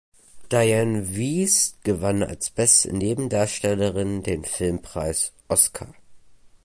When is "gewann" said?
1.83-2.23